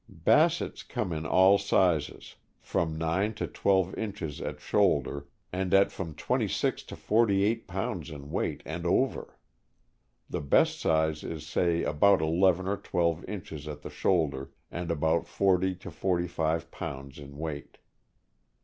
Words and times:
—Bassets 0.25 0.81
come 0.81 1.13
in 1.13 1.27
all 1.27 1.59
sizes, 1.59 2.33
from 2.59 2.97
nine 2.97 3.35
THE 3.37 3.45
BASSET 3.45 3.47
HOUND. 3.47 3.53
215 3.53 3.53
to 3.53 3.61
twelve 3.61 3.97
inches 4.33 4.41
at 4.41 4.59
shoulder 4.59 5.27
and 5.53 5.71
at 5.75 5.91
from 5.91 6.15
twenty 6.15 6.47
six 6.47 6.81
to 6.81 6.95
forty 6.95 7.43
eight 7.43 7.67
pounds 7.67 8.09
in 8.09 8.31
weight 8.31 8.63
and 8.65 8.87
over. 8.87 9.37
The 10.27 10.41
best 10.41 10.79
size 10.79 11.23
is 11.23 11.45
say 11.45 11.83
about 11.83 12.19
eleven 12.19 12.67
or 12.67 12.77
twelve 12.77 13.23
inches 13.25 13.67
at 13.67 13.83
the 13.83 13.91
shoulder 13.91 14.49
and 14.71 14.89
about 14.89 15.27
forty 15.27 15.75
to 15.75 15.91
forty 15.91 16.27
five 16.27 16.71
pounds 16.71 17.19
in 17.19 17.37
weight. 17.37 17.77